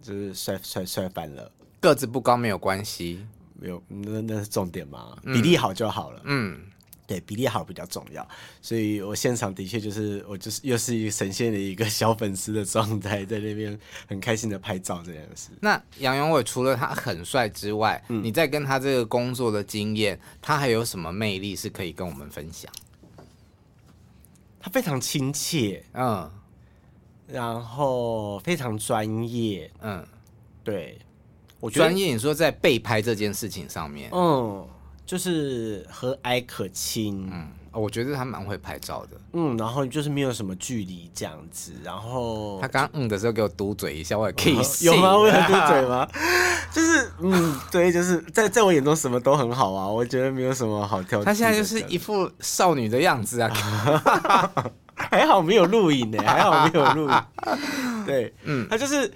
[0.00, 1.52] 就是帅帅帅翻了。
[1.80, 3.20] 个子不高没有关系，
[3.60, 6.58] 没有，那那是重点嘛，比例好就好了，嗯。
[7.06, 8.26] 对，比例好比较重要，
[8.60, 15.50] 所以我现场的确就是我就是又是一个呈现了一个小粉丝的状态，在那边很开心的拍照这件事。
[15.60, 22.72] 那杨永伟除了他很帅之外，嗯，你在跟他这个工作的经验，他还有什么魅力是可以跟我们分享？
[24.58, 26.28] 他非常亲切，嗯，
[27.28, 30.04] 然后非常专业，嗯，
[30.64, 30.98] 对，
[31.60, 32.12] 我觉得专业。
[32.12, 34.68] 你说在被拍这件事情上面，嗯。
[35.06, 45.16] 就是和蔼可亲，嗯，我觉得他蛮会拍照的，嗯，然后就是没有什么距离这样子，然后他刚嗯的时候给我嘟嘴一下，我也可以有吗？
[45.16, 46.06] 我有嘟嘴吗？
[46.74, 51.24] 就是嗯，对，就是在在我眼中什么都很好啊，我觉得没有什么好挑剔。
[51.24, 53.48] 他现在就是一副少女的样子啊，
[54.96, 57.24] 还好没有录影呢，还好没有录影，
[58.04, 59.10] 对，嗯，他就是。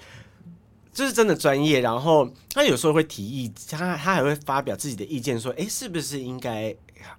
[0.93, 6.69] 就是真的专业，然后他有时候会提议，他他还会发表自己的意见，说，哎，是不是应该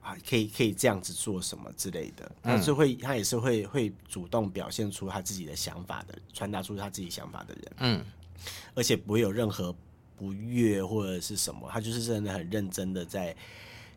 [0.02, 2.30] 啊可以可以这样子做什么之类的？
[2.42, 8.04] 他是会，他也是会会主动表现出他自己的想法的，传达出他自己想法的人，嗯，
[8.74, 9.74] 而且不会有任何
[10.16, 13.34] 不悦或者是什么，他就是真的很认真的在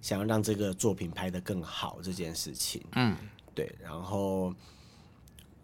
[0.01, 3.15] 想要让这个作品拍得更好这件事情，嗯，
[3.53, 4.53] 对，然后。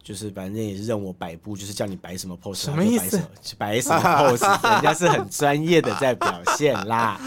[0.04, 3.22] 就是反正也是任我摆布，就是叫你摆什么 pose，什么意思？
[3.58, 7.20] 摆什么 pose，人家是很专业的在表现啦。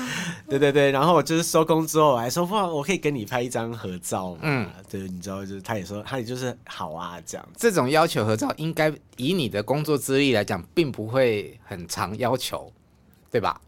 [0.49, 4.37] 对对对，然后我就是收工之后我还说，哇，我可以跟你拍一张合照。
[4.43, 7.49] 嗯，对，你知道，就是他也说，他也就是好啊，这样。
[7.57, 12.71] 这种要求合照，应该以你的工作资历来讲，并不会很常要求，
[13.31, 13.61] 对吧？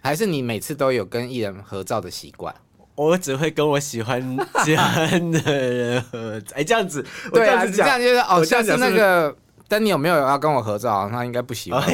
[0.00, 2.52] 还是你每次都有跟艺人合照的习惯？
[2.94, 9.34] 我只会跟我喜欢 这样的人合照，哎，这样子，对啊，这样就是哦，像是那个
[9.66, 11.08] 丹尼有没有要跟我合照？
[11.10, 11.82] 他应该不喜欢。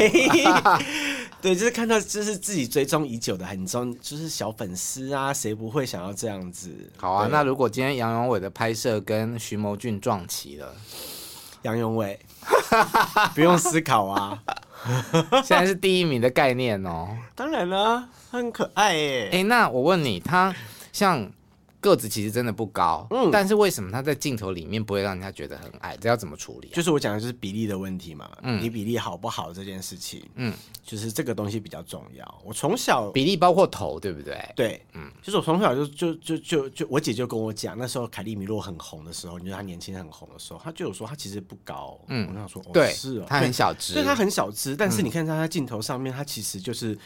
[1.41, 6.69] 对，就是看到就是自己追踪已久的很忠，就是小粉丝啊，谁不会想要这样子？
[6.97, 10.75] 好啊，那如果今天杨永伟的拍摄跟徐谋俊撞齐了，
[11.63, 12.19] 杨永伟
[13.37, 14.37] 不用思考啊，
[15.45, 17.17] 现在是第一名的概念哦。
[17.37, 19.29] 当然了，很可爱耶。
[19.33, 20.53] 哎，那我问你，他。
[20.93, 21.31] 像
[21.81, 25.97] 个子其实真的不高，嗯，但是为什么他在镜头里面不会让人家觉得很矮？
[25.99, 26.75] 这要怎么处理啊？
[26.75, 32.43] 就是我讲的就是比例的问题嘛，嗯，你比例好不好这件事情，嗯，就是这个东西比较重要。
[32.45, 34.37] 我从小比例包括头，对不对？
[34.57, 46.99] 对，嗯，就是我从小就就就就就我姐就跟我讲，那时候凯利米洛很红的时候，你觉得她年轻很红的时候，她就有说她其实不高，嗯，我跟她说，对，是哦，她很小只，对，她很小只，但是你看她在镜头上面，她其实就是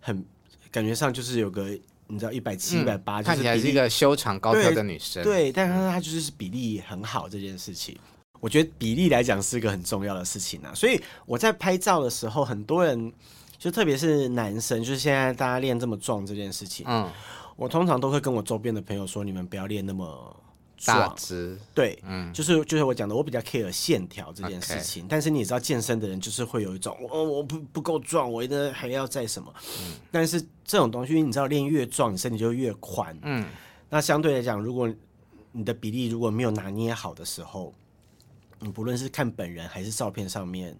[0.00, 0.24] 很
[0.70, 1.78] 感觉上就是有个。
[2.08, 5.22] 你知道一百七、一百八，看起来是一个修长高挑的女生。
[5.22, 7.96] 对，但是她就是比例很好这件事情，
[8.40, 10.72] 我觉得比例来讲是一个很重要的事情啊。
[10.74, 13.12] 所以我在拍照的时候，很多人
[13.58, 17.10] 就特别是男生，就是现在大家练这么壮这件事情，嗯，
[17.56, 20.36] 我通常都会跟我周边的朋友说，你们不要练那么。
[20.84, 25.06] 大只对，嗯，就是就是我讲的，我比较 care 线条这件事情。
[25.08, 29.52] 但是你也知道，健身的人就是会有一种，哦，我不不够壮，我一定还要再什么。
[29.80, 33.18] 嗯，但是这种东西，你知道，练越壮，你身体就越宽。
[33.22, 33.46] 嗯，
[33.88, 34.92] 那相对来讲，如果
[35.52, 37.72] 你的比例如果没有拿捏好的时候，
[38.58, 40.76] 你不论是看本人还是照片上面。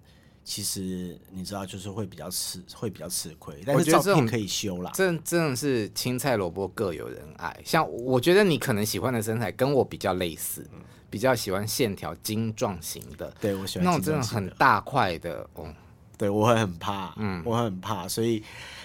[0.49, 3.61] 其实你知道，就是会比较吃，会比较吃亏。
[3.67, 4.93] 但是照片可以修啦。
[4.95, 7.61] 真真的是青菜萝卜各有人爱。
[7.65, 10.81] 像我觉得你可能喜欢的身材跟我比较类似，嗯、
[11.11, 13.35] 比较喜欢线条精壮型的。
[13.41, 15.45] 对，我喜欢那种真的很大块的。
[15.55, 15.75] 哦，
[16.17, 18.43] 对我会很怕，嗯，我会很怕，所以。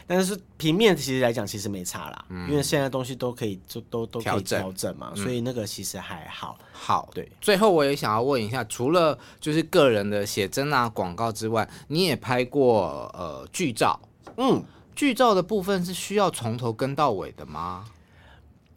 [0.08, 6.58] 但是平面其实来讲，其实没差啦，嗯、因为现在东西都可以就都都可以调整嘛，整所以那个其实还好。
[6.74, 7.32] 好，对。
[7.40, 13.98] 最后我也想要问一下，除了就是个人的写真啊、广告之外，你也拍过呃剧照？
[14.36, 14.62] 嗯，
[14.94, 17.86] 剧照的部分是需要从头跟到尾的吗？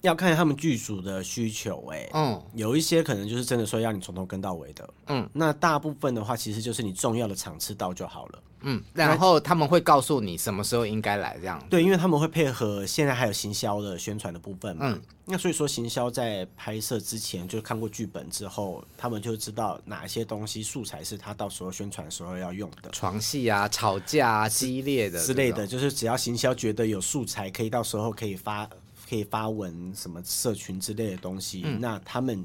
[0.04, 8.42] 要看他们剧组的需求，欸，哎，嗯，有一些可能就是真的说要你从头跟到尾的，嗯，那大部分的话，其实就是你重要的场次到就好了。
[8.66, 14.86] 嗯，然后他们会告诉你什么时候应该来，这样对，因为他们会配合现在还有行销的宣传的部分嘛。
[14.88, 28.68] 嗯，那所以说行销在拍摄之前就看过剧本之后，他们就知道哪些东西素材是他到时候宣传的时候要用的，床戏啊、吵架啊、激烈的之类的，就是只要行销觉得有素材可以到时候可以发
[29.14, 32.44] 可以发文什么社群之类的东西，嗯、那他们。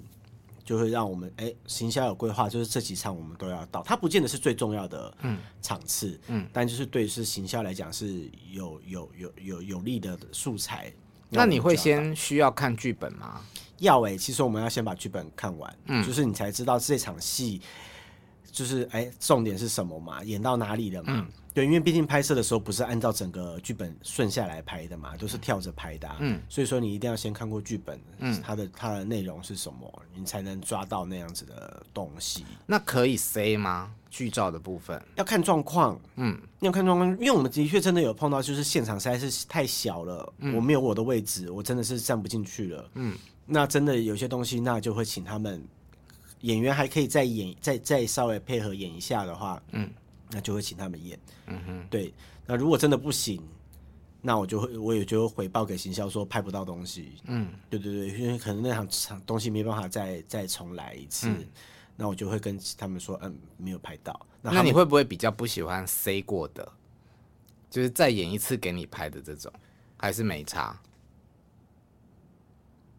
[0.65, 3.82] 就会让我们哎，行销有规划，就是这几场我们都要到。
[3.82, 5.12] 它不见得是最重要的
[5.63, 10.93] 场次，嗯，嗯，但就是对是行销来讲是有有有有有利的素材。
[11.29, 13.41] 那你会先需要看剧本吗？
[13.79, 17.60] 要哎、欸，其实我们要先把剧本看完，嗯，就是你才知道这场戏
[18.51, 21.13] 就是哎重点是什么嘛，演到哪里了嘛。
[21.15, 21.27] 嗯
[21.60, 26.15] 对，因为毕竟拍摄的时候不是按照整个剧本顺下来拍的嘛，都是跳着拍的，啊。
[26.22, 32.45] 嗯，所以说你一定要先看过剧本，嗯，它的它的内容是什么，你才能抓到那样子的东西。
[32.65, 33.91] 那可以 C 吗？
[34.10, 45.62] 剧照的部分要看状况，嗯，要看状况，因为我们的确真的有碰到，就是现场实在是太小了，嗯，我没有我的位置，我真的是站不进去了，嗯，那真的有些东西，那就会请他们
[46.39, 49.89] 演员还可以再演，再再稍微配合演一下的话，嗯。
[50.32, 52.13] 那就会请他们演，嗯哼，对。
[52.46, 53.42] 那如果真的不行，
[54.22, 61.48] 那我就会，我也就会回报给行销说拍不到东西，嗯，对对对，因为可能那场场东西没办法再再重来一次，嗯、
[61.96, 64.20] 那我就会跟他们说，嗯，没有拍到。
[64.42, 66.72] 那，那你会不会比较不喜欢 C 过的，
[67.70, 69.52] 就是再演一次给你拍的这种，
[69.98, 70.80] 还是没差？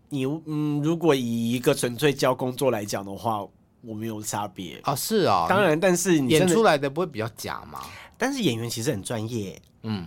[0.09, 3.47] 你嗯，如果以一个纯粹交工作来讲的话。
[3.83, 7.81] 我没有差别啊、哦，是啊、哦，当然，但是你演出来的不会比较假吗？
[8.19, 10.07] 但是演员其实很专业，嗯，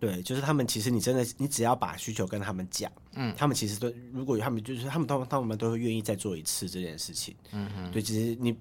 [0.00, 8.56] 对，就是他们其实你真的，你只要把需求跟他们讲，嗯，他们其实都如果有他们就是他们他们他们都会愿意再做一次这件事情，嗯哼，对，其实你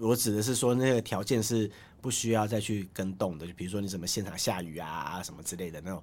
[0.00, 6.02] 我指的是说那个条件是不需要再去跟动的，就比如说你怎么现场下雨啊什么之类的那种，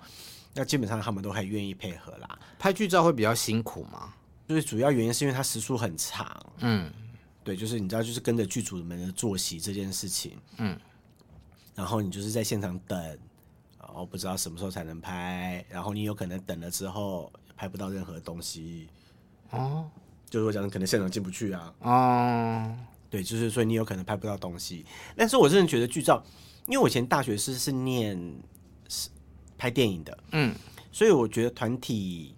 [0.53, 2.39] 那基本上他们都还愿意配合啦。
[2.57, 4.13] 拍剧照会比较辛苦吗？
[4.47, 6.25] 就是主要原因是因为它时速很长，
[6.59, 6.89] 嗯。
[7.43, 10.77] 对，就是你知道，就是跟着剧组们的作息这件事情，嗯，
[11.73, 12.99] 然后你就是在现场等，
[13.79, 18.87] 然后不知道什么时候才能拍，然后你有可能等了之后拍不到任何东西，
[19.51, 19.89] 哦，
[20.29, 22.77] 就是我讲的可能现场进不去啊，哦，
[23.09, 24.85] 对，就是所以你有可能拍不到东西，
[25.15, 26.23] 但是我真的觉得剧照，
[26.67, 28.17] 因为我以前大学是是念
[28.89, 29.09] 是
[29.57, 30.53] 拍电影的，嗯，
[30.91, 32.35] 所以我觉得团体。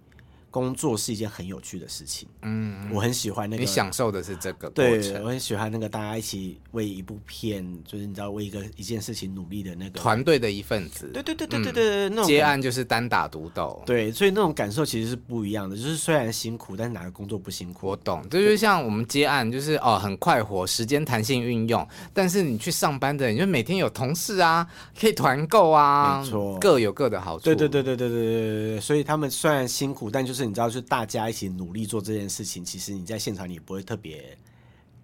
[0.52, 17.88] 工作是一件很有趣的事情，嗯，我很喜欢那个，你享受的是这个，对，我很喜欢那个大家一起为一部片，就是你知道为一个一件事情努力的那个团队的一份子，对对对对对对，那种接案就是单打独斗，对，所以那种感受其实是不一样的，就是虽然辛苦，但是哪个工作不辛苦？
[17.88, 24.68] 我懂，这就像我们接案，就是哦很快活，时间弹性运用，但是你去上班的，你就每天有同事啊，
[25.00, 30.41] 可以团购啊，没错，各有各的好处，对对对对对对对对，所以他们虽然辛苦，但就是。
[30.46, 34.38] 你知道，就是大家一起努力做这件事情，其实你在现场你也不会特别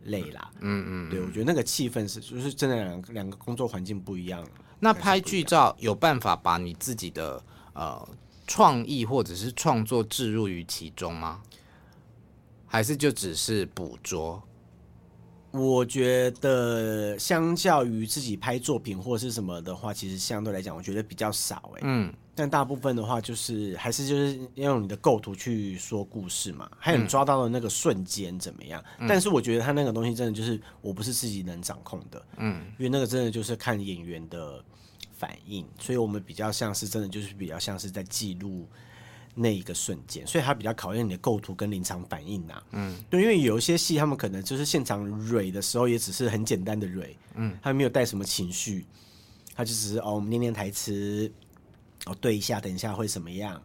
[0.04, 0.52] 累啦。
[0.62, 4.48] 嗯嗯，对，我觉得那个气氛是，就是真的两个两个工作环境不一样。
[4.80, 8.08] 那拍剧照有办法把你自己的呃
[8.46, 11.42] 创意或者是创作置入于其中吗？
[12.66, 14.44] 还是就只是捕捉？
[15.52, 21.82] 我觉得相较于自己拍作品或是什么的话，其实相对来讲，我觉得比较少哎。
[21.84, 22.14] 嗯。
[22.40, 28.80] 但大部分的话，就是还是就是要用你的构图去说故事嘛，还有你抓到的那个瞬间怎么样？
[29.00, 34.64] 嗯、但是我觉得他那个东西真的就是我不是自己能掌控的，嗯，因为那个真的就是看演员的
[35.14, 38.68] 反应，所以我们比较像是真的就是比较像是在记录
[39.34, 48.86] 那一个瞬间，所以它比较考验你的构图跟临场反应呐、啊，嗯，对，因为有一些戏他们可能就是现场蕊的时候也只是很简单的蕊，嗯，他没有带什么情绪，
[49.56, 51.32] 他就只是哦我们念念台词。
[52.08, 53.62] 哦，对一下，等一下会怎么样？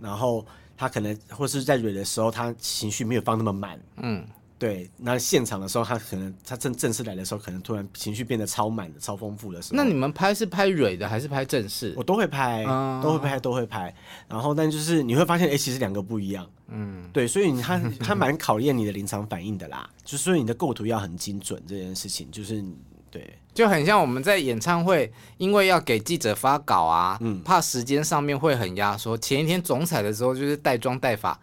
[0.00, 0.46] 然后
[0.76, 3.80] 他可能或是在蕊的时候，他情绪没有放那么满。
[3.96, 4.24] 嗯，
[4.58, 4.88] 对。
[4.96, 9.76] 那现场的时候，他可能他正正式来的时候，可能突然情绪变得超满的、超丰富的时候。
[9.76, 11.92] 那你们拍是拍蕊的还是拍正式？
[11.96, 13.92] 我都会拍，嗯、都会拍，都会拍。
[14.28, 16.48] 然后，但就是你会发现，哎，其实两个不一样。
[16.68, 17.26] 嗯，对。
[17.26, 22.64] 所以他 他蛮考验你的临场反应的啦，就是所以你的构图要很精准，这件事情就是。
[23.10, 29.16] 对，就很像我们在演唱会，因为要给记者发稿啊，嗯，怕时间上面会很压缩。
[29.18, 31.40] 前一天总彩的时候，就是带妆带法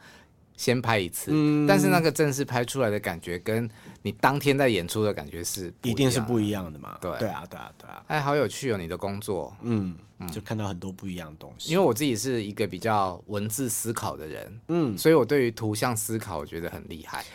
[0.56, 3.70] 先拍一次，嗯，但是那个正式拍出来的感觉，跟
[4.02, 6.98] 你当天在演出的感觉是一定是不一样的嘛？
[7.02, 8.04] 对，对啊，对啊，对啊。
[8.08, 9.96] 哎，好有趣哦，你的工作，嗯，
[10.32, 11.72] 就看到很多不一样的东西。
[11.72, 17.26] 因为我自己是一个比较文字思考的人，嗯，所以我对于图像思考，我觉得很厉害。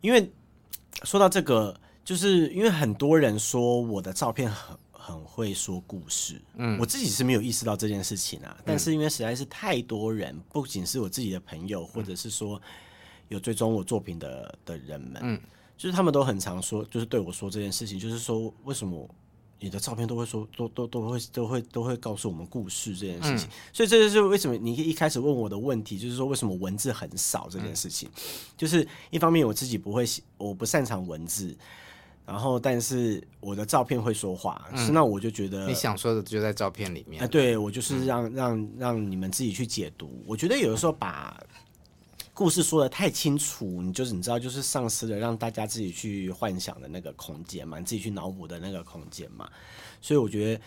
[0.00, 0.30] 因为
[1.04, 1.74] 说到这个。
[2.08, 8.56] 就是因为很多人说我的照片很很会说故事，嗯，我自己是没有意识到这件事情啊。
[8.64, 12.58] 但是因为实在是太多人，不仅是我自己的朋友，或者是说
[13.28, 15.38] 有追踪我作品的的人们，嗯，
[15.76, 19.06] 就是他们都很常说，就是对我说这件事情，就是说为什么。
[19.60, 28.22] 你的照片都会说，都都都会都会都会告诉我们故事这件事情，嗯、所以这就是为什么你一开始问我的问题，就是说为什么文字很少这件事情，嗯、
[28.56, 31.58] 就是一方面我自己不会写，我不擅长文字，
[32.28, 41.42] 然后但是我的照片会说话，那我就觉得你想说的就在照片里面，哎，对我就是让、嗯、让让你们自己去解读，我觉得有的时候把。
[42.34, 49.50] 故事说的太清楚，你就是你知道，就是丧失了让大家自己去幻想的那个空间嘛，你自己去脑补的那个空间嘛。
[50.00, 50.62] 所以我觉得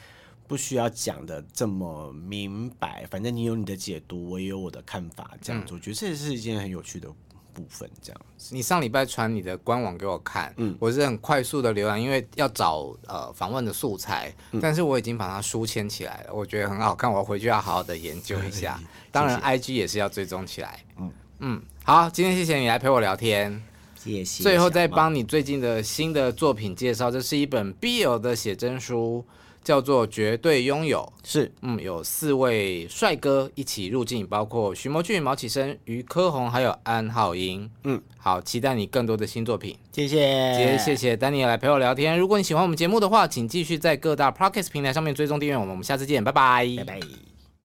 [0.50, 7.08] 不需要讲的这么明白，反正你有你的解读，我也有我的看法，这样子，嗯、我觉得这是一件很有趣的
[7.54, 7.90] 部分。
[8.02, 18.80] 这样子，你上礼拜传你的官网给我看，嗯，我是很快速的浏览，因为要找呃访问的素材，嗯、但是我已经把它书签起来了，我觉得很好看，我回去要好好的研究一下。
[19.12, 21.12] 当然，IG 也是要追踪起来，嗯。
[21.44, 23.64] 嗯，好，今天谢谢你来陪我聊天，
[23.96, 24.44] 谢谢。
[24.44, 29.26] 最后再帮你最近的新的作品介绍，这是一本 BL 的写真书，
[29.64, 31.00] 叫做《绝对拥有》。
[31.30, 37.70] 是，嗯，有四位帅哥一起入境，包括徐谋俊、毛启生、于科宏，还有安浩英。
[37.84, 39.78] 嗯，好，期待你更多的新作品。
[39.92, 40.18] 谢谢，
[40.54, 42.18] 谢谢，谢谢丹尼来陪我聊天。
[42.18, 45.72] 如果你喜欢我们节目的话，请继续在各大 Podcast 平台上面追踪订阅我们。
[45.72, 47.31] 我们下次见，拜拜，拜拜。